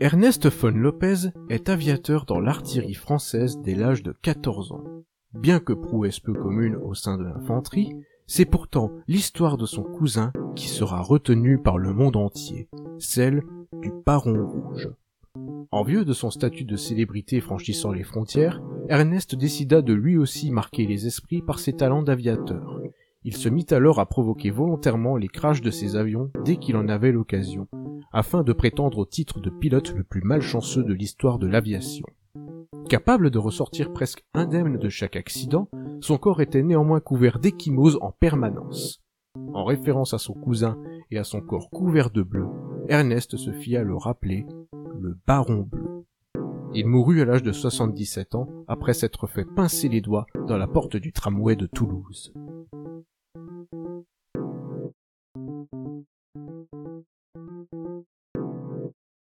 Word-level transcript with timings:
Ernest 0.00 0.48
von 0.50 0.70
Lopez 0.70 1.28
est 1.48 1.68
aviateur 1.68 2.24
dans 2.26 2.40
l'artillerie 2.40 2.94
française 2.94 3.58
dès 3.62 3.74
l'âge 3.74 4.02
de 4.02 4.12
14 4.22 4.72
ans. 4.72 4.84
Bien 5.32 5.60
que 5.60 5.72
prouesse 5.72 6.18
peu 6.18 6.32
commune 6.32 6.76
au 6.76 6.94
sein 6.94 7.16
de 7.16 7.24
l'infanterie, 7.24 7.92
c'est 8.26 8.44
pourtant 8.44 8.90
l'histoire 9.06 9.56
de 9.56 9.66
son 9.66 9.84
cousin 9.84 10.32
qui 10.56 10.68
sera 10.68 11.00
retenue 11.00 11.58
par 11.58 11.78
le 11.78 11.92
monde 11.92 12.16
entier, 12.16 12.68
celle 12.98 13.44
du 13.82 13.92
Baron 14.04 14.44
Rouge. 14.44 14.90
Envieux 15.70 16.04
de 16.04 16.12
son 16.12 16.30
statut 16.30 16.64
de 16.64 16.76
célébrité 16.76 17.40
franchissant 17.40 17.92
les 17.92 18.04
frontières, 18.04 18.60
Ernest 18.88 19.36
décida 19.36 19.80
de 19.80 19.92
lui 19.92 20.16
aussi 20.16 20.50
marquer 20.50 20.86
les 20.86 21.06
esprits 21.06 21.42
par 21.42 21.60
ses 21.60 21.72
talents 21.72 22.02
d'aviateur. 22.02 22.80
Il 23.22 23.36
se 23.36 23.48
mit 23.48 23.66
alors 23.70 24.00
à 24.00 24.06
provoquer 24.06 24.50
volontairement 24.50 25.16
les 25.16 25.28
crashs 25.28 25.62
de 25.62 25.70
ses 25.70 25.96
avions 25.96 26.30
dès 26.44 26.56
qu'il 26.56 26.76
en 26.76 26.88
avait 26.88 27.12
l'occasion, 27.12 27.68
afin 28.12 28.42
de 28.42 28.52
prétendre 28.52 28.98
au 28.98 29.06
titre 29.06 29.40
de 29.40 29.50
pilote 29.50 29.92
le 29.92 30.04
plus 30.04 30.22
malchanceux 30.22 30.84
de 30.84 30.92
l'histoire 30.92 31.38
de 31.38 31.46
l'aviation. 31.46 32.06
Capable 32.88 33.30
de 33.30 33.38
ressortir 33.38 33.92
presque 33.92 34.24
indemne 34.34 34.76
de 34.76 34.88
chaque 34.88 35.16
accident, 35.16 35.68
son 36.00 36.18
corps 36.18 36.40
était 36.40 36.62
néanmoins 36.62 37.00
couvert 37.00 37.38
d'échymoses 37.38 37.98
en 38.00 38.12
permanence. 38.12 39.00
En 39.52 39.64
référence 39.64 40.14
à 40.14 40.18
son 40.18 40.34
cousin 40.34 40.78
et 41.10 41.18
à 41.18 41.24
son 41.24 41.40
corps 41.40 41.70
couvert 41.70 42.10
de 42.10 42.22
bleu, 42.22 42.46
Ernest 42.88 43.36
se 43.36 43.52
fit 43.52 43.72
le 43.72 43.96
rappeler 43.96 44.46
le 45.00 45.18
Baron 45.26 45.62
Bleu. 45.62 46.04
Il 46.74 46.86
mourut 46.86 47.22
à 47.22 47.24
l'âge 47.24 47.42
de 47.42 47.52
77 47.52 48.34
ans 48.34 48.48
après 48.68 48.94
s'être 48.94 49.26
fait 49.26 49.44
pincer 49.44 49.88
les 49.88 50.00
doigts 50.00 50.26
dans 50.48 50.56
la 50.56 50.66
porte 50.66 50.96
du 50.96 51.12
tramway 51.12 51.56
de 51.56 51.66
Toulouse. 51.66 52.34